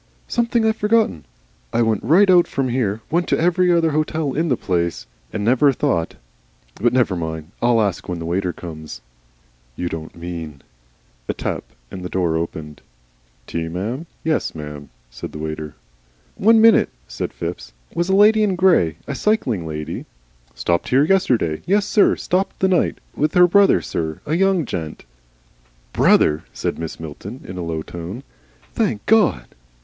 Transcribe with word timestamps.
"Something 0.27 0.65
I've 0.65 0.77
forgotten. 0.77 1.25
I 1.71 1.83
went 1.83 2.01
right 2.03 2.27
out 2.27 2.47
from 2.47 2.69
here, 2.69 3.01
went 3.11 3.27
to 3.27 3.39
every 3.39 3.71
other 3.71 3.91
hotel 3.91 4.33
in 4.33 4.47
the 4.49 4.57
place, 4.57 5.05
and 5.31 5.45
never 5.45 5.71
thought 5.71 6.15
But 6.81 6.91
never 6.91 7.15
mind. 7.15 7.51
I'll 7.61 7.79
ask 7.79 8.09
when 8.09 8.17
the 8.17 8.25
waiter 8.25 8.51
comes." 8.51 9.01
"You 9.75 9.89
don't 9.89 10.15
mean" 10.15 10.63
A 11.29 11.35
tap, 11.35 11.65
and 11.91 12.01
the 12.03 12.09
door 12.09 12.35
opened. 12.35 12.81
"Tea, 13.45 13.67
m'm? 13.67 14.07
yes, 14.23 14.55
m'm," 14.55 14.89
said 15.11 15.33
the 15.33 15.37
waiter. 15.37 15.75
"One 16.33 16.59
minute," 16.59 16.89
said 17.07 17.31
Phipps. 17.31 17.71
"Was 17.93 18.09
a 18.09 18.15
lady 18.15 18.41
in 18.41 18.55
grey, 18.55 18.95
a 19.05 19.13
cycling 19.13 19.67
lady" 19.67 20.07
"Stopped 20.55 20.89
here 20.89 21.03
yesterday? 21.03 21.61
Yessir. 21.67 22.15
Stopped 22.15 22.57
the 22.59 22.67
night. 22.67 22.97
With 23.15 23.35
her 23.35 23.45
brother, 23.45 23.83
sir 23.83 24.19
a 24.25 24.33
young 24.33 24.65
gent." 24.65 25.05
"Brother!" 25.93 26.43
said 26.53 26.77
Mrs. 26.77 26.99
Milton, 26.99 27.45
in 27.47 27.59
a 27.59 27.63
low 27.63 27.83
tone. 27.83 28.23
"Thank 28.73 29.05
God!" 29.05 29.45